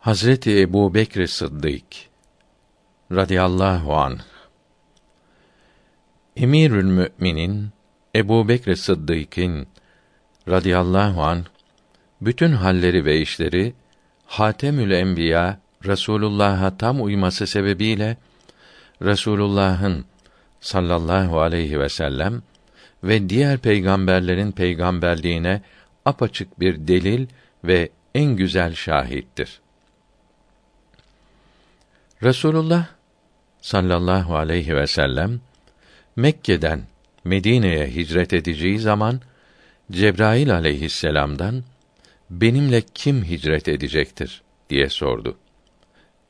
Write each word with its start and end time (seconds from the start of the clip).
Hazreti 0.00 0.60
Ebu 0.60 0.94
Bekr 0.94 1.26
Sıddık 1.26 1.84
radıyallahu 3.12 3.96
anh 3.96 4.18
Emirül 6.36 6.84
Müminin 6.84 7.68
Ebu 8.14 8.48
Bekr 8.48 8.74
Sıddık'ın 8.74 9.66
radıyallahu 10.48 11.22
anh 11.22 11.44
bütün 12.20 12.52
halleri 12.52 13.04
ve 13.04 13.20
işleri 13.20 13.74
Hatemül 14.26 14.90
Enbiya 14.90 15.60
Resulullah'a 15.84 16.76
tam 16.76 17.02
uyması 17.02 17.46
sebebiyle 17.46 18.16
Resulullah'ın 19.02 20.04
sallallahu 20.60 21.40
aleyhi 21.40 21.80
ve 21.80 21.88
sellem 21.88 22.42
ve 23.04 23.28
diğer 23.28 23.58
peygamberlerin 23.58 24.52
peygamberliğine 24.52 25.62
apaçık 26.04 26.60
bir 26.60 26.88
delil 26.88 27.26
ve 27.64 27.88
en 28.14 28.36
güzel 28.36 28.74
şahittir. 28.74 29.60
Resulullah 32.22 32.86
sallallahu 33.60 34.36
aleyhi 34.36 34.76
ve 34.76 34.86
sellem 34.86 35.40
Mekke'den 36.16 36.82
Medine'ye 37.24 37.86
hicret 37.86 38.32
edeceği 38.32 38.78
zaman 38.78 39.20
Cebrail 39.90 40.54
aleyhisselam'dan 40.54 41.64
benimle 42.30 42.82
kim 42.94 43.24
hicret 43.24 43.68
edecektir 43.68 44.42
diye 44.70 44.88
sordu. 44.88 45.36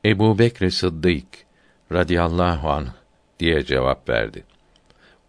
Ebu 0.05 0.39
Bekr 0.39 0.69
Sıddık 0.69 1.25
radıyallahu 1.91 2.69
anh 2.69 2.87
diye 3.39 3.65
cevap 3.65 4.09
verdi. 4.09 4.43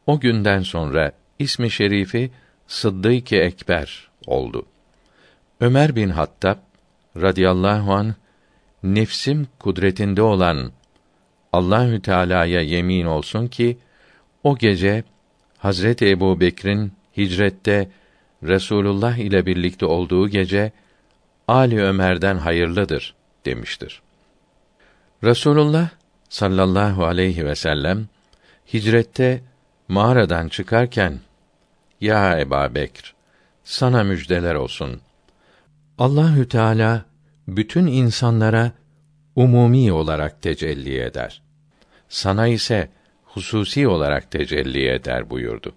O 0.07 0.21
günden 0.21 0.61
sonra 0.61 1.13
ismi 1.39 1.71
şerifi 1.71 2.31
Sıddık-ı 2.67 3.37
Ekber 3.37 4.11
oldu. 4.27 4.67
Ömer 5.61 5.97
bin 5.97 6.09
Hattab 6.09 6.59
radıyallahu 7.17 7.93
an 7.93 8.15
nefsim 8.83 9.47
kudretinde 9.59 10.23
olan 10.23 10.73
Allahü 11.53 12.03
Teala'ya 12.03 12.61
yemin 12.61 13.07
olsun 13.07 13.49
ki 13.49 13.79
o 14.43 14.59
gece 14.59 15.05
Hazreti 15.59 16.11
Ebu 16.11 16.41
Bekir'in 16.41 16.93
hicrette 17.17 17.91
Resulullah 18.43 19.17
ile 19.17 19.47
birlikte 19.47 19.87
olduğu 19.87 20.29
gece 20.29 20.73
Ali 21.49 21.83
Ömer'den 21.83 22.37
hayırlıdır 22.37 23.15
demiştir. 23.45 24.03
Resulullah 25.25 25.89
sallallahu 26.29 27.05
aleyhi 27.05 27.47
ve 27.47 27.55
sellem 27.55 28.09
hicrette 28.75 29.43
mağaradan 29.89 30.49
çıkarken 30.49 31.21
ya 32.01 32.41
Eba 32.41 32.75
Bekr 32.75 33.15
sana 33.65 34.05
müjdeler 34.05 34.55
olsun. 34.55 35.01
Allahü 35.99 36.49
Teala 36.49 37.05
bütün 37.49 37.87
insanlara 37.87 38.73
umumi 39.37 39.93
olarak 39.93 40.43
tecelli 40.43 41.01
eder. 41.01 41.43
Sana 42.09 42.47
ise 42.47 42.89
hususi 43.25 43.89
olarak 43.89 44.31
tecelli 44.31 44.89
eder 44.89 45.31
buyurdu. 45.31 45.73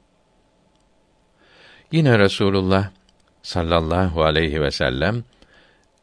Yine 1.92 2.20
Resulullah 2.20 2.90
sallallahu 3.42 4.24
aleyhi 4.24 4.62
ve 4.62 4.72
sellem 4.72 5.24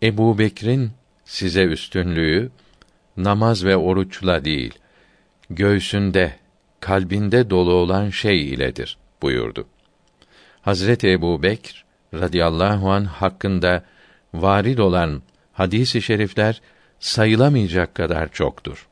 Ebu 0.02 0.38
Bekir'in 0.38 0.90
size 1.24 1.62
üstünlüğü 1.62 2.50
namaz 3.16 3.64
ve 3.64 3.76
oruçla 3.76 4.44
değil, 4.44 4.74
göğsünde, 5.50 6.36
kalbinde 6.80 7.50
dolu 7.50 7.72
olan 7.72 8.10
şey 8.10 8.48
iledir 8.48 8.98
buyurdu. 9.22 9.66
Hazreti 10.62 11.10
Ebu 11.10 11.42
Bekr 11.42 11.84
radıyallahu 12.14 12.90
an 12.90 13.04
hakkında 13.04 13.84
varid 14.34 14.78
olan 14.78 15.22
hadisi 15.52 16.02
şerifler 16.02 16.60
sayılamayacak 17.00 17.94
kadar 17.94 18.32
çoktur. 18.32 18.86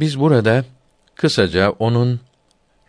Biz 0.00 0.20
burada 0.20 0.64
kısaca 1.14 1.70
onun 1.70 2.20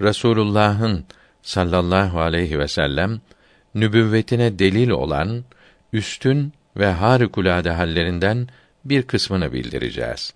Resulullah'ın 0.02 1.06
sallallahu 1.42 2.22
aleyhi 2.22 2.60
ve 2.60 2.68
sellem 2.68 3.22
nübüvvetine 3.76 4.60
delil 4.60 4.90
olan 4.90 5.44
üstün 5.94 6.54
ve 6.78 6.92
harikulade 6.92 7.72
hallerinden 7.72 8.48
bir 8.86 9.04
kısmını 9.04 9.54
bildireceğiz. 9.54 10.34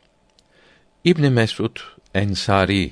İbn 1.03 1.25
Mesud 1.25 1.77
Ensari 2.13 2.91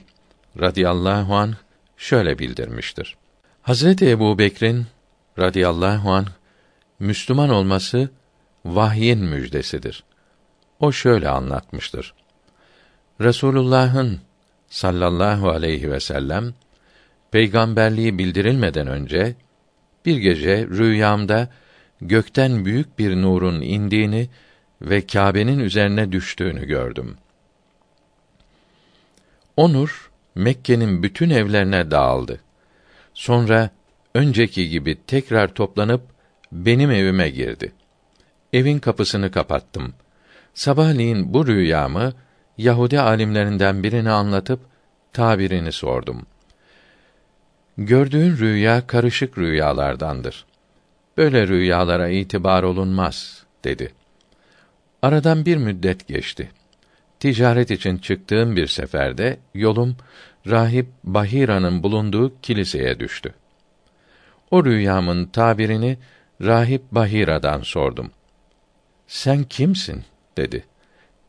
radıyallahu 0.59 1.35
an 1.35 1.55
şöyle 1.97 2.39
bildirmiştir. 2.39 3.15
Hazreti 3.61 4.09
Ebu 4.09 4.39
Bekir'in 4.39 4.85
radıyallahu 5.39 6.11
an 6.11 6.25
Müslüman 6.99 7.49
olması 7.49 8.09
vahyin 8.65 9.19
müjdesidir. 9.19 10.03
O 10.79 10.91
şöyle 10.91 11.29
anlatmıştır. 11.29 12.13
Resulullah'ın 13.21 14.19
sallallahu 14.69 15.49
aleyhi 15.49 15.91
ve 15.91 15.99
sellem 15.99 16.53
peygamberliği 17.31 18.17
bildirilmeden 18.17 18.87
önce 18.87 19.35
bir 20.05 20.17
gece 20.17 20.67
rüyamda 20.67 21.49
gökten 22.01 22.65
büyük 22.65 22.99
bir 22.99 23.15
nurun 23.15 23.61
indiğini 23.61 24.29
ve 24.81 25.07
Kâbe'nin 25.07 25.59
üzerine 25.59 26.11
düştüğünü 26.11 26.65
gördüm. 26.65 27.17
O 29.57 29.73
nur 29.73 30.11
Mekke'nin 30.35 31.03
bütün 31.03 31.29
evlerine 31.29 31.91
dağıldı. 31.91 32.39
Sonra 33.13 33.69
önceki 34.13 34.69
gibi 34.69 34.97
tekrar 35.07 35.53
toplanıp 35.53 36.01
benim 36.51 36.91
evime 36.91 37.29
girdi. 37.29 37.71
Evin 38.55 38.79
kapısını 38.79 39.31
kapattım. 39.31 39.93
Sabahleyin 40.53 41.33
bu 41.33 41.47
rüyamı 41.47 42.13
Yahudi 42.57 42.99
alimlerinden 42.99 43.83
birine 43.83 44.11
anlatıp 44.11 44.59
tabirini 45.13 45.71
sordum. 45.71 46.25
Gördüğün 47.77 48.37
rüya 48.37 48.87
karışık 48.87 49.37
rüyalardandır. 49.37 50.45
Böyle 51.17 51.47
rüyalara 51.47 52.09
itibar 52.09 52.63
olunmaz 52.63 53.43
dedi. 53.63 53.93
Aradan 55.01 55.45
bir 55.45 55.57
müddet 55.57 56.07
geçti. 56.07 56.51
Ticaret 57.19 57.71
için 57.71 57.97
çıktığım 57.97 58.55
bir 58.55 58.67
seferde 58.67 59.39
yolum 59.53 59.97
rahip 60.47 60.87
Bahira'nın 61.03 61.83
bulunduğu 61.83 62.41
kiliseye 62.41 62.99
düştü. 62.99 63.33
O 64.51 64.65
rüyamın 64.65 65.25
tabirini 65.25 65.97
rahip 66.41 66.81
Bahira'dan 66.91 67.61
sordum. 67.61 68.11
Sen 69.07 69.43
kimsin? 69.43 70.03
dedi. 70.37 70.65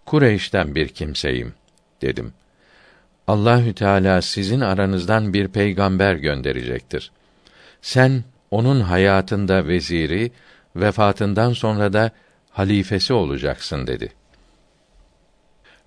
Kureyş'ten 0.07 0.75
bir 0.75 0.89
kimseyim 0.89 1.55
dedim. 2.03 2.33
Allahü 3.27 3.75
Teala 3.75 4.23
sizin 4.23 4.61
aranızdan 4.61 5.33
bir 5.33 5.49
peygamber 5.49 6.15
gönderecektir. 6.15 7.13
Sen 7.83 8.25
onun 8.51 8.81
hayatında 8.81 9.67
veziri, 9.67 10.33
vefatından 10.77 11.53
sonra 11.53 11.93
da 11.93 12.11
halifesi 12.51 13.13
olacaksın 13.13 13.87
dedi. 13.87 14.13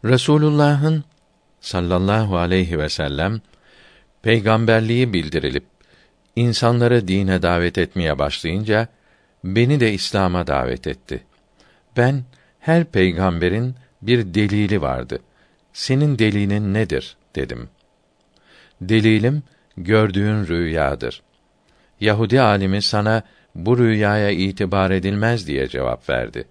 Resulullah'ın 0.05 1.03
sallallahu 1.61 2.37
aleyhi 2.37 2.79
ve 2.79 2.89
sellem 2.89 3.41
peygamberliği 4.21 5.13
bildirilip 5.13 5.65
insanları 6.35 7.07
dine 7.07 7.41
davet 7.41 7.77
etmeye 7.77 8.19
başlayınca 8.19 8.87
beni 9.43 9.79
de 9.79 9.93
İslam'a 9.93 10.47
davet 10.47 10.87
etti. 10.87 11.23
Ben 11.97 12.23
her 12.59 12.85
peygamberin 12.85 13.75
bir 14.01 14.33
delili 14.33 14.81
vardı. 14.81 15.19
Senin 15.73 16.19
delilin 16.19 16.73
nedir 16.73 17.17
dedim. 17.35 17.69
Delilim 18.81 19.43
gördüğün 19.77 20.47
rüyadır. 20.47 21.21
Yahudi 21.99 22.41
alimi 22.41 22.81
sana 22.81 23.23
bu 23.55 23.77
rüyaya 23.77 24.29
itibar 24.29 24.91
edilmez 24.91 25.47
diye 25.47 25.67
cevap 25.67 26.09
verdi. 26.09 26.43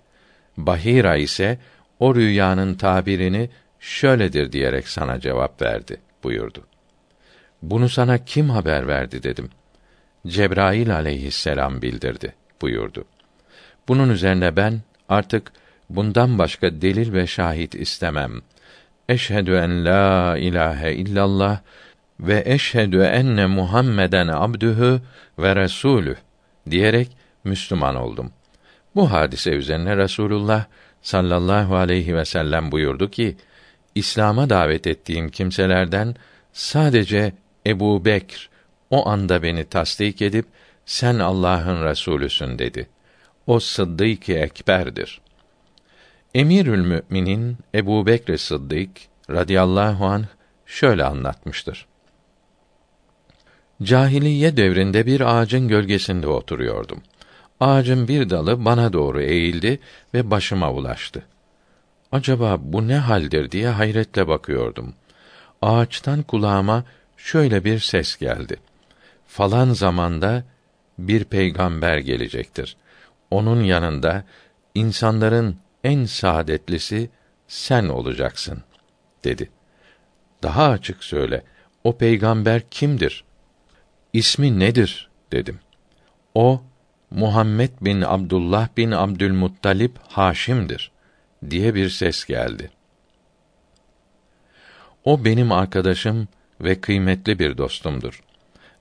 Bahira 0.56 1.16
ise 1.16 1.58
o 2.00 2.14
rüyanın 2.14 2.74
tabirini 2.74 3.50
şöyledir 3.80 4.52
diyerek 4.52 4.88
sana 4.88 5.20
cevap 5.20 5.62
verdi 5.62 6.00
buyurdu. 6.24 6.66
Bunu 7.62 7.88
sana 7.88 8.24
kim 8.24 8.50
haber 8.50 8.88
verdi 8.88 9.22
dedim. 9.22 9.50
Cebrail 10.26 10.94
aleyhisselam 10.94 11.82
bildirdi 11.82 12.34
buyurdu. 12.62 13.04
Bunun 13.88 14.08
üzerine 14.08 14.56
ben 14.56 14.80
artık 15.08 15.52
bundan 15.90 16.38
başka 16.38 16.80
delil 16.80 17.12
ve 17.12 17.26
şahit 17.26 17.74
istemem. 17.74 18.32
Eşhedü 19.08 19.54
en 19.54 19.84
la 19.84 20.36
ilahe 20.38 20.94
illallah 20.94 21.60
ve 22.20 22.42
eşhedü 22.46 23.00
enne 23.00 23.46
Muhammeden 23.46 24.28
abdühü 24.28 25.00
ve 25.38 25.56
resulü 25.56 26.16
diyerek 26.70 27.08
Müslüman 27.44 27.96
oldum. 27.96 28.32
Bu 28.94 29.12
hadise 29.12 29.50
üzerine 29.50 29.96
Resulullah 29.96 30.64
sallallahu 31.02 31.76
aleyhi 31.76 32.16
ve 32.16 32.24
sellem 32.24 32.72
buyurdu 32.72 33.10
ki: 33.10 33.36
İslam'a 33.94 34.50
davet 34.50 34.86
ettiğim 34.86 35.28
kimselerden 35.28 36.14
sadece 36.52 37.32
Ebu 37.66 38.04
Bekr 38.04 38.50
o 38.90 39.08
anda 39.08 39.42
beni 39.42 39.64
tasdik 39.64 40.22
edip 40.22 40.46
sen 40.86 41.18
Allah'ın 41.18 41.84
Resulüsün 41.84 42.58
dedi. 42.58 42.88
O 43.48 43.60
Sıddık-ı 43.60 44.32
Ekber'dir. 44.32 45.20
Emirül 46.34 46.84
Müminin 46.86 47.56
Ebu 47.74 48.06
Bekr 48.06 48.36
Sıddık 48.36 48.90
radıyallahu 49.30 50.06
anh 50.06 50.24
şöyle 50.66 51.04
anlatmıştır. 51.04 51.86
Cahiliye 53.82 54.56
devrinde 54.56 55.06
bir 55.06 55.20
ağacın 55.20 55.68
gölgesinde 55.68 56.28
oturuyordum. 56.28 57.02
Ağacın 57.60 58.08
bir 58.08 58.30
dalı 58.30 58.64
bana 58.64 58.92
doğru 58.92 59.20
eğildi 59.22 59.80
ve 60.14 60.30
başıma 60.30 60.72
ulaştı. 60.72 61.26
Acaba 62.12 62.56
bu 62.60 62.88
ne 62.88 62.96
haldir 62.96 63.50
diye 63.50 63.68
hayretle 63.68 64.28
bakıyordum. 64.28 64.94
Ağaçtan 65.62 66.22
kulağıma 66.22 66.84
şöyle 67.16 67.64
bir 67.64 67.78
ses 67.78 68.16
geldi. 68.16 68.56
Falan 69.26 69.72
zamanda 69.72 70.44
bir 70.98 71.24
peygamber 71.24 71.98
gelecektir. 71.98 72.76
Onun 73.30 73.64
yanında 73.64 74.24
insanların 74.74 75.56
en 75.84 76.04
saadetlisi 76.04 77.10
sen 77.48 77.88
olacaksın 77.88 78.62
dedi. 79.24 79.50
Daha 80.42 80.68
açık 80.68 81.04
söyle. 81.04 81.44
O 81.84 81.98
peygamber 81.98 82.62
kimdir? 82.70 83.24
İsmi 84.12 84.58
nedir? 84.58 85.08
dedim. 85.32 85.60
O 86.34 86.62
Muhammed 87.10 87.70
bin 87.80 88.00
Abdullah 88.00 88.68
bin 88.76 88.90
Abdülmuttalip 88.90 89.98
Haşim'dir 90.08 90.90
diye 91.50 91.74
bir 91.74 91.88
ses 91.90 92.24
geldi. 92.24 92.70
O 95.04 95.24
benim 95.24 95.52
arkadaşım 95.52 96.28
ve 96.60 96.80
kıymetli 96.80 97.38
bir 97.38 97.58
dostumdur. 97.58 98.22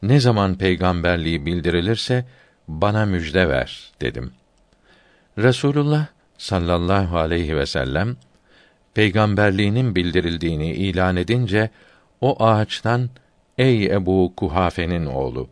Ne 0.02 0.20
zaman 0.20 0.56
peygamberliği 0.56 1.46
bildirilirse 1.46 2.26
bana 2.68 3.06
müjde 3.06 3.50
ver 3.50 3.92
dedim. 4.02 4.32
Resulullah 5.38 6.06
sallallahu 6.38 7.18
aleyhi 7.18 7.58
ve 7.58 7.66
sellem 7.66 8.16
peygamberliğinin 8.94 9.96
bildirildiğini 9.96 10.72
ilan 10.72 11.16
edince 11.16 11.70
o 12.22 12.44
ağaçtan 12.44 13.10
ey 13.58 13.86
Ebu 13.86 14.34
Kuhafe'nin 14.38 15.06
oğlu 15.06 15.50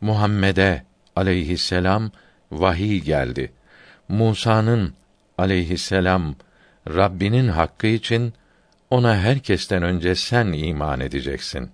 Muhammed'e 0.00 0.84
aleyhisselam 1.16 2.10
vahiy 2.52 3.00
geldi. 3.00 3.52
Musa'nın 4.08 4.94
aleyhisselam 5.38 6.34
Rabbinin 6.88 7.48
hakkı 7.48 7.86
için 7.86 8.32
ona 8.90 9.16
herkesten 9.16 9.82
önce 9.82 10.14
sen 10.14 10.46
iman 10.46 11.00
edeceksin 11.00 11.70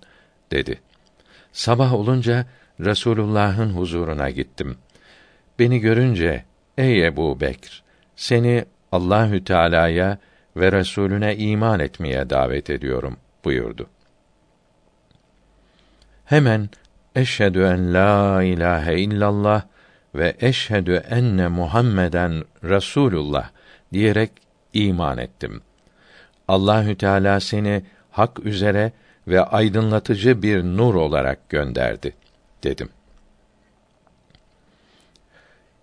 dedi. 0.50 0.80
Sabah 1.52 1.94
olunca 1.94 2.46
Resulullah'ın 2.84 3.70
huzuruna 3.70 4.30
gittim. 4.30 4.76
Beni 5.58 5.80
görünce 5.80 6.44
ey 6.78 7.06
Ebu 7.06 7.40
Bekr 7.40 7.82
seni 8.16 8.64
Allahü 8.92 9.44
Teala'ya 9.44 10.18
ve 10.56 10.72
Resulüne 10.72 11.36
iman 11.36 11.80
etmeye 11.80 12.30
davet 12.30 12.70
ediyorum 12.70 13.16
buyurdu. 13.44 13.86
Hemen 16.24 16.68
eşhedü 17.16 17.62
en 17.62 17.94
la 17.94 18.42
ilahe 18.42 18.98
illallah 19.00 19.62
ve 20.14 20.36
eşhedü 20.40 21.02
enne 21.10 21.48
Muhammeden 21.48 22.44
Resulullah 22.64 23.50
diyerek 23.92 24.30
iman 24.72 25.18
ettim. 25.18 25.62
Allahü 26.48 26.96
Teala 26.96 27.40
seni 27.40 27.82
hak 28.10 28.46
üzere 28.46 28.92
ve 29.28 29.40
aydınlatıcı 29.40 30.42
bir 30.42 30.62
nur 30.62 30.94
olarak 30.94 31.48
gönderdi 31.48 32.14
dedim. 32.64 32.88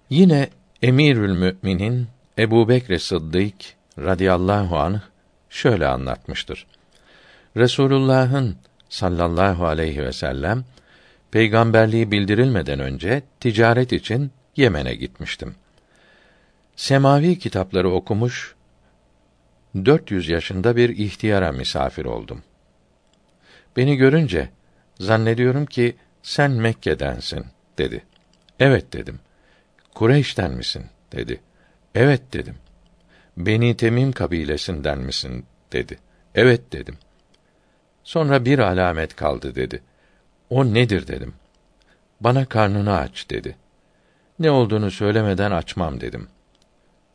Yine 0.10 0.50
Emirül 0.82 1.32
Müminin 1.32 2.08
Ebu 2.38 2.70
Bekr 2.70 2.98
Sıddık 2.98 3.56
radıyallahu 4.00 4.78
anh 4.78 5.02
şöyle 5.50 5.88
anlatmıştır. 5.88 6.68
Resulullah'ın 7.58 8.56
sallallahu 8.90 9.66
aleyhi 9.66 10.04
ve 10.04 10.12
sellem 10.12 10.66
peygamberliği 11.32 12.12
bildirilmeden 12.12 12.80
önce 12.80 13.24
ticaret 13.40 13.94
için 13.94 14.32
Yemen'e 14.56 14.96
gitmiştim. 14.96 15.56
Semavi 16.76 17.40
kitapları 17.40 17.90
okumuş 17.90 18.56
400 19.76 20.30
yaşında 20.30 20.76
bir 20.76 20.90
ihtiyara 20.90 21.52
misafir 21.52 22.06
oldum. 22.06 22.44
Beni 23.78 23.96
görünce 23.96 24.50
zannediyorum 25.00 25.66
ki 25.66 25.96
sen 26.22 26.52
Mekke'densin 26.52 27.46
dedi. 27.78 28.06
Evet 28.60 28.94
dedim. 28.94 29.19
Kureyş'ten 29.96 30.52
misin 30.52 30.86
dedi. 31.12 31.42
Evet 31.96 32.22
dedim. 32.34 32.56
Beni 33.38 33.78
Temim 33.78 34.12
kabilesinden 34.12 35.00
misin 35.00 35.46
dedi. 35.74 36.00
Evet 36.36 36.72
dedim. 36.72 36.98
Sonra 38.04 38.46
bir 38.46 38.60
alamet 38.60 39.16
kaldı 39.16 39.56
dedi. 39.56 39.84
O 40.50 40.66
nedir 40.66 41.08
dedim. 41.08 41.34
Bana 42.22 42.46
karnını 42.46 42.98
aç 42.98 43.30
dedi. 43.30 43.56
Ne 44.40 44.52
olduğunu 44.52 44.92
söylemeden 44.92 45.52
açmam 45.52 46.02
dedim. 46.02 46.28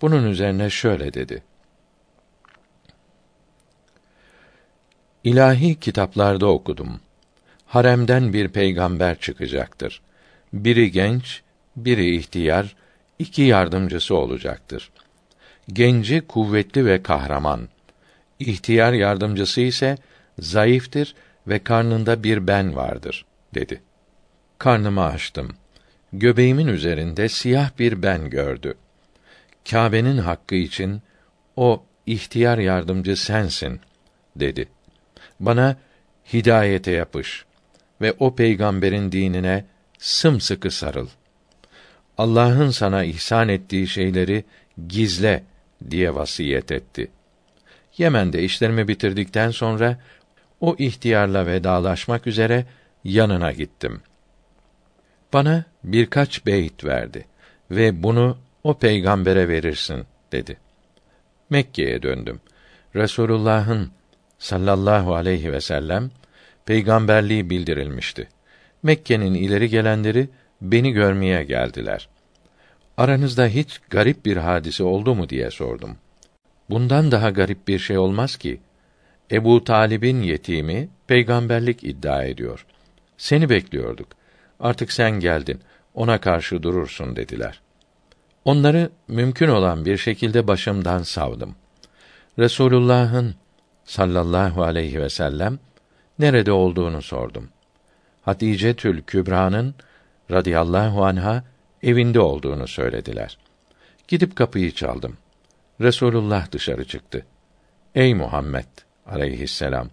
Bunun 0.02 0.30
üzerine 0.30 0.70
şöyle 0.70 1.14
dedi. 1.14 1.42
İlahi 5.24 5.80
kitaplarda 5.80 6.46
okudum. 6.46 7.00
Haremden 7.72 8.32
bir 8.32 8.48
peygamber 8.48 9.18
çıkacaktır. 9.18 10.02
Biri 10.52 10.90
genç, 10.90 11.42
biri 11.76 12.16
ihtiyar, 12.16 12.76
iki 13.18 13.42
yardımcısı 13.42 14.14
olacaktır. 14.14 14.90
Genci 15.68 16.20
kuvvetli 16.20 16.86
ve 16.86 17.02
kahraman. 17.02 17.68
İhtiyar 18.38 18.92
yardımcısı 18.92 19.60
ise 19.60 19.96
zayıftır 20.38 21.14
ve 21.46 21.58
karnında 21.58 22.22
bir 22.22 22.46
ben 22.46 22.76
vardır 22.76 23.24
dedi. 23.54 23.82
Karnımı 24.58 25.04
açtım. 25.04 25.54
Göbeğimin 26.12 26.68
üzerinde 26.68 27.28
siyah 27.28 27.70
bir 27.78 28.02
ben 28.02 28.30
gördü. 28.30 28.74
Kâbe'nin 29.70 30.18
hakkı 30.18 30.54
için 30.54 31.02
o 31.56 31.82
ihtiyar 32.06 32.58
yardımcı 32.58 33.16
sensin 33.16 33.80
dedi. 34.36 34.68
Bana 35.40 35.76
hidayete 36.32 36.90
yapış 36.90 37.44
ve 38.02 38.12
o 38.18 38.34
peygamberin 38.34 39.12
dinine 39.12 39.64
sımsıkı 39.98 40.70
sarıl. 40.70 41.08
Allah'ın 42.18 42.70
sana 42.70 43.04
ihsan 43.04 43.48
ettiği 43.48 43.88
şeyleri 43.88 44.44
gizle 44.88 45.44
diye 45.90 46.14
vasiyet 46.14 46.72
etti. 46.72 47.10
Yemen'de 47.98 48.42
işlerimi 48.42 48.88
bitirdikten 48.88 49.50
sonra 49.50 49.98
o 50.60 50.76
ihtiyarla 50.78 51.46
vedalaşmak 51.46 52.26
üzere 52.26 52.66
yanına 53.04 53.52
gittim. 53.52 54.00
Bana 55.32 55.64
birkaç 55.84 56.46
beyt 56.46 56.84
verdi 56.84 57.26
ve 57.70 58.02
bunu 58.02 58.38
o 58.64 58.78
peygambere 58.78 59.48
verirsin 59.48 60.06
dedi. 60.32 60.56
Mekke'ye 61.50 62.02
döndüm. 62.02 62.40
Resulullah'ın 62.94 63.90
sallallahu 64.38 65.14
aleyhi 65.14 65.52
ve 65.52 65.60
sellem 65.60 66.10
peygamberliği 66.66 67.50
bildirilmişti. 67.50 68.28
Mekke'nin 68.82 69.34
ileri 69.34 69.68
gelenleri 69.68 70.28
beni 70.60 70.92
görmeye 70.92 71.44
geldiler. 71.44 72.08
Aranızda 72.96 73.46
hiç 73.46 73.80
garip 73.90 74.24
bir 74.24 74.36
hadise 74.36 74.84
oldu 74.84 75.14
mu 75.14 75.28
diye 75.28 75.50
sordum. 75.50 75.96
Bundan 76.70 77.10
daha 77.10 77.30
garip 77.30 77.68
bir 77.68 77.78
şey 77.78 77.98
olmaz 77.98 78.36
ki. 78.36 78.60
Ebu 79.30 79.64
Talib'in 79.64 80.22
yetimi 80.22 80.88
peygamberlik 81.06 81.84
iddia 81.84 82.24
ediyor. 82.24 82.66
Seni 83.16 83.48
bekliyorduk. 83.48 84.08
Artık 84.60 84.92
sen 84.92 85.10
geldin. 85.10 85.60
Ona 85.94 86.20
karşı 86.20 86.62
durursun 86.62 87.16
dediler. 87.16 87.60
Onları 88.44 88.90
mümkün 89.08 89.48
olan 89.48 89.84
bir 89.84 89.96
şekilde 89.96 90.48
başımdan 90.48 91.02
savdım. 91.02 91.54
Resulullah'ın 92.38 93.34
sallallahu 93.84 94.62
aleyhi 94.62 95.00
ve 95.00 95.08
sellem 95.08 95.58
nerede 96.22 96.52
olduğunu 96.52 97.02
sordum. 97.02 97.48
Hatice 98.22 98.76
Tül 98.76 99.02
Kübra'nın 99.02 99.74
radıyallahu 100.30 101.04
anha 101.04 101.44
evinde 101.82 102.20
olduğunu 102.20 102.68
söylediler. 102.68 103.38
Gidip 104.08 104.36
kapıyı 104.36 104.72
çaldım. 104.72 105.16
Resulullah 105.80 106.52
dışarı 106.52 106.84
çıktı. 106.84 107.26
Ey 107.94 108.14
Muhammed 108.14 108.64
aleyhisselam 109.06 109.88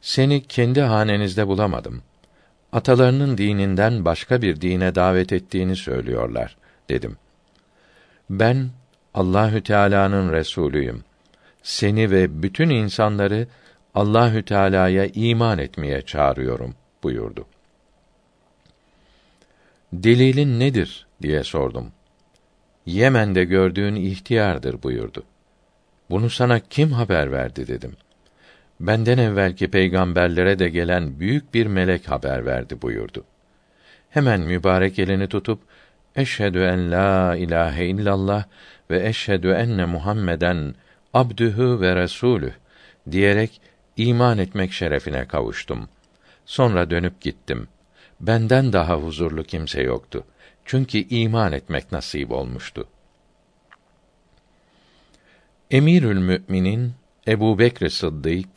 seni 0.00 0.42
kendi 0.42 0.80
hanenizde 0.80 1.46
bulamadım. 1.46 2.02
Atalarının 2.72 3.38
dininden 3.38 4.04
başka 4.04 4.42
bir 4.42 4.60
dine 4.60 4.94
davet 4.94 5.32
ettiğini 5.32 5.76
söylüyorlar 5.76 6.56
dedim. 6.88 7.16
Ben 8.30 8.70
Allahü 9.14 9.62
Teala'nın 9.62 10.32
resulüyüm. 10.32 11.04
Seni 11.62 12.10
ve 12.10 12.42
bütün 12.42 12.70
insanları 12.70 13.46
Allahü 13.94 14.42
Teala'ya 14.42 15.06
iman 15.14 15.58
etmeye 15.58 16.02
çağırıyorum 16.02 16.74
buyurdu. 17.02 17.46
Delilin 19.92 20.60
nedir 20.60 21.06
diye 21.22 21.44
sordum. 21.44 21.92
Yemen'de 22.86 23.44
gördüğün 23.44 23.94
ihtiyardır 23.94 24.82
buyurdu. 24.82 25.24
Bunu 26.10 26.30
sana 26.30 26.60
kim 26.60 26.92
haber 26.92 27.32
verdi 27.32 27.66
dedim. 27.66 27.96
Benden 28.80 29.18
evvelki 29.18 29.70
peygamberlere 29.70 30.58
de 30.58 30.68
gelen 30.68 31.20
büyük 31.20 31.54
bir 31.54 31.66
melek 31.66 32.10
haber 32.10 32.46
verdi 32.46 32.82
buyurdu. 32.82 33.24
Hemen 34.10 34.40
mübarek 34.40 34.98
elini 34.98 35.28
tutup 35.28 35.58
Eşhedü 36.16 36.58
en 36.58 36.90
la 36.90 37.36
ilahe 37.36 37.86
illallah 37.86 38.44
ve 38.90 39.08
eşhedü 39.08 39.48
enne 39.48 39.84
Muhammeden 39.84 40.74
abdühü 41.14 41.80
ve 41.80 41.96
resulüh 41.96 42.52
diyerek 43.10 43.60
iman 44.08 44.38
etmek 44.38 44.72
şerefine 44.72 45.24
kavuştum. 45.24 45.88
Sonra 46.46 46.90
dönüp 46.90 47.20
gittim. 47.20 47.68
Benden 48.20 48.72
daha 48.72 48.96
huzurlu 48.96 49.44
kimse 49.44 49.82
yoktu. 49.82 50.24
Çünkü 50.64 50.98
iman 50.98 51.52
etmek 51.52 51.92
nasip 51.92 52.30
olmuştu. 52.30 52.88
Emirül 55.70 56.18
Müminin 56.18 56.92
Ebu 57.28 57.58
Bekr 57.58 57.88
Sıddık 57.88 58.48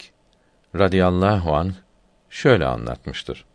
radıyallahu 0.75 1.55
an 1.55 1.73
şöyle 2.29 2.65
anlatmıştır. 2.65 3.45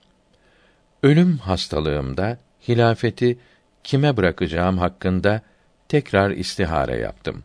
Ölüm 1.03 1.39
hastalığımda 1.39 2.39
hilafeti 2.69 3.39
kime 3.85 4.17
bırakacağım 4.17 4.79
hakkında 4.79 5.41
tekrar 5.89 6.31
istihare 6.31 6.97
yaptım. 6.97 7.43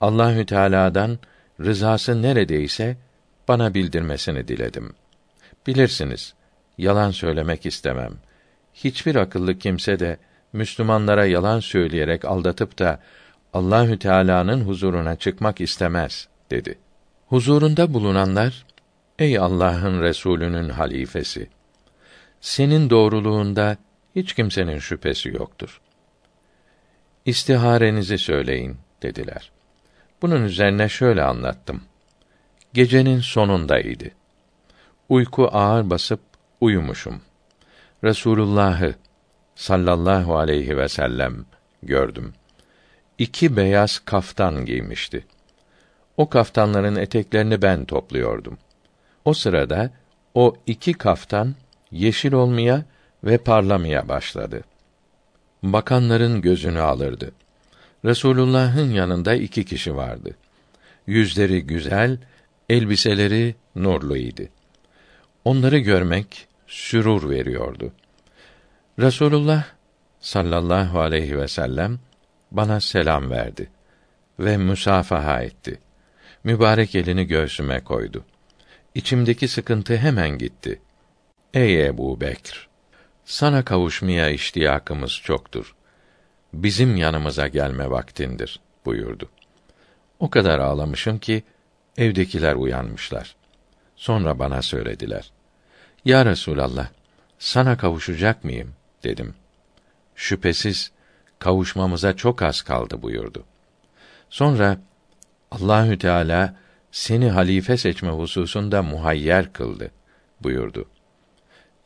Allahü 0.00 0.46
Teala'dan 0.46 1.18
rızası 1.60 2.22
neredeyse 2.22 2.96
bana 3.48 3.74
bildirmesini 3.74 4.48
diledim. 4.48 4.92
Bilirsiniz, 5.66 6.34
yalan 6.78 7.10
söylemek 7.10 7.66
istemem. 7.66 8.12
Hiçbir 8.74 9.16
akıllı 9.16 9.58
kimse 9.58 10.00
de 10.00 10.18
Müslümanlara 10.52 11.26
yalan 11.26 11.60
söyleyerek 11.60 12.24
aldatıp 12.24 12.78
da 12.78 13.00
Allahü 13.52 13.98
Teala'nın 13.98 14.60
huzuruna 14.60 15.16
çıkmak 15.16 15.60
istemez 15.60 16.28
dedi. 16.50 16.78
Huzurunda 17.26 17.94
bulunanlar 17.94 18.66
Ey 19.18 19.38
Allah'ın 19.38 20.02
Resulü'nün 20.02 20.68
halifesi 20.68 21.48
senin 22.40 22.90
doğruluğunda 22.90 23.76
hiç 24.16 24.32
kimsenin 24.32 24.78
şüphesi 24.78 25.28
yoktur. 25.28 25.80
İstiharenizi 27.24 28.18
söyleyin 28.18 28.76
dediler. 29.02 29.50
Bunun 30.22 30.44
üzerine 30.44 30.88
şöyle 30.88 31.22
anlattım. 31.22 31.82
Gecenin 32.78 33.20
sonundaydı. 33.20 34.04
Uyku 35.08 35.48
ağır 35.52 35.90
basıp 35.90 36.20
uyumuşum. 36.60 37.20
Resulullah'ı 38.04 38.94
sallallahu 39.54 40.38
aleyhi 40.38 40.76
ve 40.76 40.88
sellem 40.88 41.44
gördüm. 41.82 42.32
İki 43.18 43.56
beyaz 43.56 43.98
kaftan 43.98 44.64
giymişti. 44.64 45.26
O 46.16 46.28
kaftanların 46.28 46.96
eteklerini 46.96 47.62
ben 47.62 47.84
topluyordum. 47.84 48.58
O 49.24 49.34
sırada 49.34 49.90
o 50.34 50.56
iki 50.66 50.92
kaftan 50.92 51.54
yeşil 51.90 52.32
olmaya 52.32 52.84
ve 53.24 53.38
parlamaya 53.38 54.08
başladı. 54.08 54.60
Bakanların 55.62 56.40
gözünü 56.40 56.80
alırdı. 56.80 57.32
Resulullah'ın 58.04 58.90
yanında 58.90 59.34
iki 59.34 59.64
kişi 59.64 59.96
vardı. 59.96 60.36
Yüzleri 61.06 61.66
güzel, 61.66 62.18
elbiseleri 62.68 63.54
nurluydu. 63.76 64.42
Onları 65.44 65.78
görmek 65.78 66.48
sürur 66.66 67.30
veriyordu. 67.30 67.92
Resulullah 68.98 69.64
sallallahu 70.20 71.00
aleyhi 71.00 71.38
ve 71.38 71.48
sellem 71.48 71.98
bana 72.50 72.80
selam 72.80 73.30
verdi 73.30 73.70
ve 74.38 74.56
müsafaha 74.56 75.42
etti. 75.42 75.80
Mübarek 76.44 76.94
elini 76.94 77.24
göğsüme 77.26 77.80
koydu. 77.80 78.24
İçimdeki 78.94 79.48
sıkıntı 79.48 79.96
hemen 79.96 80.38
gitti. 80.38 80.80
Ey 81.54 81.86
Ebu 81.86 82.20
Bekr! 82.20 82.68
Sana 83.24 83.64
kavuşmaya 83.64 84.30
iştiyakımız 84.30 85.12
çoktur. 85.12 85.74
Bizim 86.52 86.96
yanımıza 86.96 87.48
gelme 87.48 87.90
vaktindir 87.90 88.60
buyurdu. 88.84 89.30
O 90.18 90.30
kadar 90.30 90.58
ağlamışım 90.58 91.18
ki 91.18 91.42
evdekiler 91.98 92.54
uyanmışlar. 92.54 93.36
Sonra 93.96 94.38
bana 94.38 94.62
söylediler. 94.62 95.30
Ya 96.04 96.26
Resulallah, 96.26 96.88
sana 97.38 97.76
kavuşacak 97.76 98.44
mıyım? 98.44 98.74
dedim. 99.04 99.34
Şüphesiz 100.14 100.90
kavuşmamıza 101.38 102.16
çok 102.16 102.42
az 102.42 102.62
kaldı 102.62 103.02
buyurdu. 103.02 103.44
Sonra 104.30 104.78
Allahü 105.50 105.98
Teala 105.98 106.56
seni 106.92 107.30
halife 107.30 107.76
seçme 107.76 108.10
hususunda 108.10 108.82
muhayyer 108.82 109.52
kıldı 109.52 109.90
buyurdu. 110.40 110.88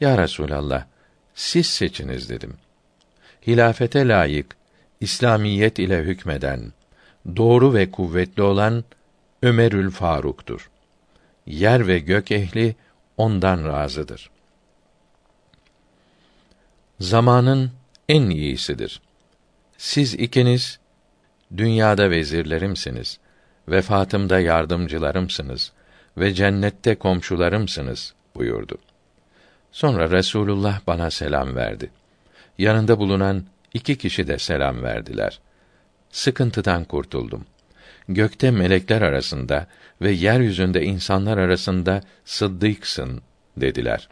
Ya 0.00 0.18
Resulallah, 0.18 0.86
siz 1.34 1.66
seçiniz 1.66 2.30
dedim. 2.30 2.54
Hilafete 3.46 4.08
layık, 4.08 4.56
İslamiyet 5.00 5.78
ile 5.78 6.02
hükmeden, 6.02 6.72
doğru 7.36 7.74
ve 7.74 7.90
kuvvetli 7.90 8.42
olan 8.42 8.84
Ömerül 9.42 9.90
Faruk'tur. 9.90 10.70
Yer 11.46 11.86
ve 11.86 11.98
gök 11.98 12.30
ehli 12.30 12.76
ondan 13.16 13.64
razıdır. 13.64 14.30
Zamanın 17.00 17.70
en 18.08 18.30
iyisidir. 18.30 19.00
Siz 19.76 20.14
ikiniz 20.14 20.78
dünyada 21.56 22.10
vezirlerimsiniz, 22.10 23.18
vefatımda 23.68 24.40
yardımcılarımsınız 24.40 25.72
ve 26.18 26.34
cennette 26.34 26.94
komşularımsınız 26.94 28.14
buyurdu. 28.34 28.78
Sonra 29.72 30.10
Resulullah 30.10 30.80
bana 30.86 31.10
selam 31.10 31.54
verdi. 31.56 31.90
Yanında 32.58 32.98
bulunan 32.98 33.44
iki 33.74 33.98
kişi 33.98 34.28
de 34.28 34.38
selam 34.38 34.82
verdiler. 34.82 35.40
Sıkıntıdan 36.10 36.84
kurtuldum. 36.84 37.46
Gökte 38.08 38.50
melekler 38.50 39.02
arasında 39.02 39.66
ve 40.00 40.10
yeryüzünde 40.10 40.82
insanlar 40.82 41.38
arasında 41.38 42.00
sıddıksın 42.24 43.22
dediler. 43.56 44.08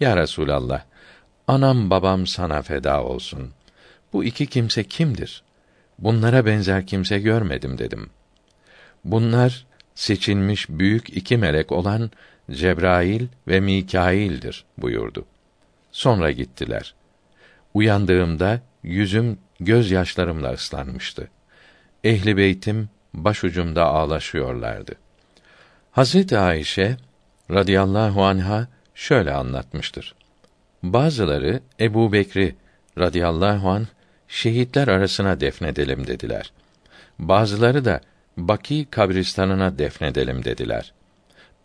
Ya 0.00 0.16
Resulallah, 0.16 0.84
anam 1.46 1.90
babam 1.90 2.26
sana 2.26 2.62
feda 2.62 3.04
olsun. 3.04 3.50
Bu 4.12 4.24
iki 4.24 4.46
kimse 4.46 4.84
kimdir? 4.84 5.42
Bunlara 5.98 6.46
benzer 6.46 6.86
kimse 6.86 7.18
görmedim 7.18 7.78
dedim. 7.78 8.10
Bunlar 9.04 9.66
seçilmiş 9.94 10.68
büyük 10.68 11.16
iki 11.16 11.36
melek 11.36 11.72
olan 11.72 12.10
Cebrail 12.50 13.26
ve 13.48 13.60
Mikail'dir 13.60 14.64
buyurdu. 14.78 15.26
Sonra 15.92 16.30
gittiler. 16.30 16.94
Uyandığımda 17.74 18.60
yüzüm 18.82 19.38
gözyaşlarımla 19.60 20.52
ıslanmıştı. 20.52 21.28
Ehli 22.04 22.36
beytim 22.36 22.88
başucumda 23.14 23.84
ağlaşıyorlardı. 23.84 24.92
Hazreti 25.90 26.38
Ayşe 26.38 26.96
radıyallahu 27.50 28.24
anha 28.24 28.68
şöyle 28.94 29.32
anlatmıştır. 29.32 30.14
Bazıları 30.82 31.60
Ebu 31.80 32.12
Bekri 32.12 32.54
radıyallahu 32.98 33.70
an 33.70 33.86
şehitler 34.28 34.88
arasına 34.88 35.40
defnedelim 35.40 36.06
dediler. 36.06 36.52
Bazıları 37.18 37.84
da 37.84 38.00
Baki 38.36 38.86
kabristanına 38.90 39.78
defnedelim 39.78 40.44
dediler. 40.44 40.92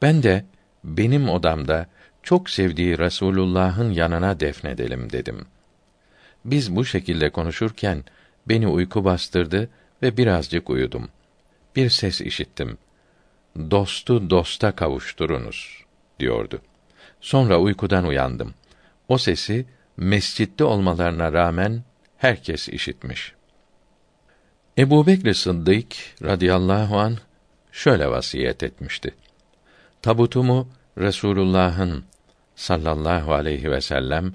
Ben 0.02 0.24
de 0.24 0.46
benim 0.84 1.30
odamda 1.30 1.88
çok 2.24 2.50
sevdiği 2.50 2.98
Resulullah'ın 2.98 3.92
yanına 3.92 4.40
defnedelim 4.40 5.12
dedim. 5.12 5.46
Biz 6.46 6.76
bu 6.76 6.86
şekilde 6.86 7.30
konuşurken 7.30 8.04
beni 8.48 8.68
uyku 8.68 9.06
bastırdı 9.06 9.70
ve 10.02 10.18
birazcık 10.18 10.70
uyudum. 10.70 11.10
Bir 11.78 11.90
ses 11.90 12.22
işittim. 12.22 12.78
Dostu 13.72 14.30
dosta 14.30 14.72
kavuşturunuz 14.72 15.84
diyordu. 16.20 16.62
Sonra 17.22 17.60
uykudan 17.60 18.06
uyandım. 18.06 18.54
O 19.08 19.18
sesi 19.18 19.66
mescitte 19.98 20.64
olmalarına 20.64 21.34
rağmen 21.34 21.84
herkes 22.18 22.70
işitmiş. 22.70 23.34
Ebu 24.78 25.08
Bekr 25.08 25.34
Sıddık 25.34 25.88
radıyallahu 26.24 27.00
an 27.00 27.18
şöyle 27.72 28.08
vasiyet 28.08 28.64
etmişti. 28.64 29.16
Tabutumu 30.02 30.70
Resulullah'ın 30.98 32.04
sallallahu 32.56 33.34
aleyhi 33.34 33.72
ve 33.72 33.82
sellem 33.82 34.34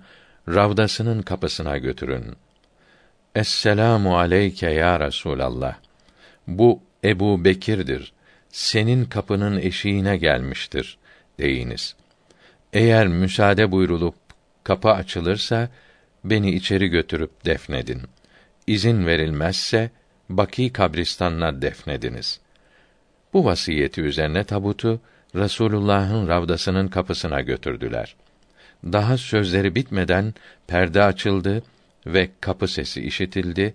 ravdasının 0.49 1.23
kapısına 1.23 1.79
götürün. 1.79 2.37
Esselamu 3.35 4.19
aleyke 4.19 4.71
ya 4.71 5.01
Resulallah. 5.01 5.75
Bu 6.47 6.83
Ebu 7.05 7.45
Bekir'dir. 7.45 8.13
Senin 8.49 9.05
kapının 9.05 9.59
eşiğine 9.59 10.17
gelmiştir 10.17 10.99
deyiniz. 11.39 11.97
Eğer 12.73 13.09
müsaade 13.09 13.73
buyrulup 13.73 14.15
kapı 14.65 14.91
açılırsa 14.91 15.69
beni 16.25 16.51
içeri 16.55 16.89
götürüp 16.89 17.45
defnedin. 17.45 18.03
İzin 18.67 19.07
verilmezse 19.07 19.91
Baki 20.29 20.73
kabristanına 20.73 21.63
defnediniz. 21.63 22.41
Bu 23.33 23.45
vasiyeti 23.45 24.01
üzerine 24.01 24.45
tabutu 24.45 25.01
Resulullah'ın 25.35 26.29
ravdasının 26.29 26.89
kapısına 26.89 27.41
götürdüler. 27.41 28.17
Daha 28.85 29.19
sözleri 29.19 29.75
bitmeden 29.75 30.35
perde 30.67 31.03
açıldı 31.03 31.63
ve 32.07 32.31
kapı 32.41 32.69
sesi 32.69 33.01
işitildi 33.01 33.75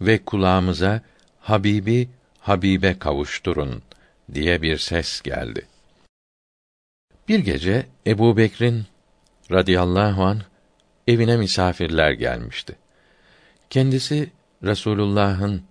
ve 0.00 0.18
kulağımıza 0.18 1.00
Habibi 1.40 2.08
Habibe 2.46 2.98
kavuşturun 2.98 3.82
diye 4.34 4.62
bir 4.62 4.78
ses 4.78 5.20
geldi. 5.20 5.66
Bir 7.28 7.38
gece 7.38 7.86
Ebu 8.06 8.36
Bekir'in 8.36 8.84
radıyallahu 9.50 10.24
an 10.24 10.42
evine 11.06 11.36
misafirler 11.36 12.12
gelmişti. 12.12 12.76
Kendisi 13.70 14.30
Resulullah'ın 14.62 15.62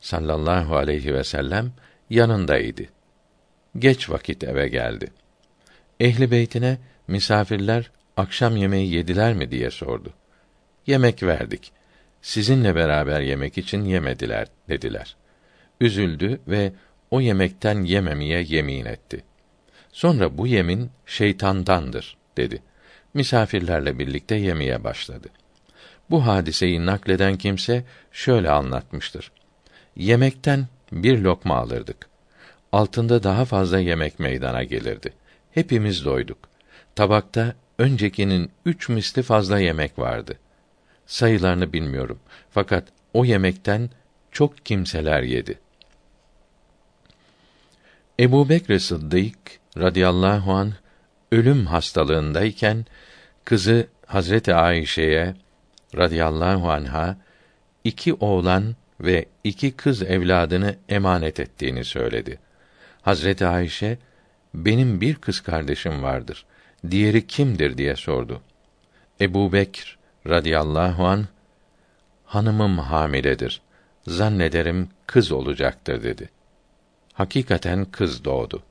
sallallahu 0.00 0.76
aleyhi 0.76 1.14
ve 1.14 1.24
sellem 1.24 1.72
yanındaydı. 2.10 2.82
Geç 3.78 4.10
vakit 4.10 4.44
eve 4.44 4.68
geldi. 4.68 5.12
Ehli 6.00 6.30
beytine 6.30 6.78
misafirler 7.08 7.90
akşam 8.16 8.56
yemeği 8.56 8.92
yediler 8.92 9.34
mi 9.34 9.50
diye 9.50 9.70
sordu. 9.70 10.12
Yemek 10.86 11.22
verdik. 11.22 11.72
Sizinle 12.22 12.74
beraber 12.74 13.20
yemek 13.20 13.58
için 13.58 13.84
yemediler 13.84 14.48
dediler. 14.68 15.16
Üzüldü 15.80 16.40
ve 16.48 16.72
o 17.10 17.20
yemekten 17.20 17.84
yememeye 17.84 18.42
yemin 18.42 18.84
etti. 18.84 19.24
Sonra 19.92 20.38
bu 20.38 20.46
yemin 20.46 20.90
şeytandandır 21.06 22.16
dedi. 22.36 22.62
Misafirlerle 23.14 23.98
birlikte 23.98 24.34
yemeye 24.34 24.84
başladı. 24.84 25.28
Bu 26.10 26.26
hadiseyi 26.26 26.86
nakleden 26.86 27.38
kimse 27.38 27.84
şöyle 28.12 28.50
anlatmıştır. 28.50 29.32
Yemekten 29.96 30.66
bir 30.92 31.18
lokma 31.18 31.56
alırdık. 31.56 32.08
Altında 32.72 33.22
daha 33.22 33.44
fazla 33.44 33.78
yemek 33.78 34.18
meydana 34.18 34.64
gelirdi. 34.64 35.12
Hepimiz 35.50 36.04
doyduk. 36.04 36.38
Tabakta 36.94 37.54
öncekinin 37.78 38.50
üç 38.66 38.88
misli 38.88 39.22
fazla 39.22 39.58
yemek 39.58 39.98
vardı. 39.98 40.38
Sayılarını 41.06 41.72
bilmiyorum. 41.72 42.18
Fakat 42.50 42.88
o 43.14 43.24
yemekten 43.24 43.90
çok 44.32 44.66
kimseler 44.66 45.22
yedi. 45.22 45.58
Ebu 48.20 48.48
Bekr 48.48 48.78
Sıddık 48.78 49.36
radıyallahu 49.78 50.52
an 50.52 50.72
ölüm 51.32 51.66
hastalığındayken 51.66 52.86
kızı 53.44 53.86
Hazreti 54.06 54.54
Ayşe'ye 54.54 55.34
radıyallahu 55.96 56.70
anha 56.70 57.16
iki 57.84 58.14
oğlan 58.14 58.76
ve 59.00 59.26
iki 59.44 59.72
kız 59.72 60.02
evladını 60.02 60.76
emanet 60.88 61.40
ettiğini 61.40 61.84
söyledi. 61.84 62.38
Hazreti 63.02 63.46
Ayşe 63.46 63.98
benim 64.54 65.00
bir 65.00 65.14
kız 65.14 65.40
kardeşim 65.40 66.02
vardır. 66.02 66.46
Diğeri 66.90 67.26
kimdir 67.26 67.78
diye 67.78 67.96
sordu. 67.96 68.40
Ebu 69.20 69.52
Bekr 69.52 69.98
radıyallahu 70.28 71.06
an 71.06 71.26
hanımım 72.24 72.78
hamiledir. 72.78 73.60
Zannederim 74.06 74.88
kız 75.06 75.32
olacaktır 75.32 76.02
dedi. 76.02 76.39
Hakikaten 77.20 77.84
kız 77.84 78.24
doğdu. 78.24 78.62